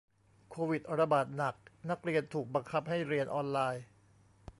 [0.49, 1.55] โควิดระบาดหนัก
[1.89, 3.83] นักเรียนถูกบังคับให้เรียนออนไลน์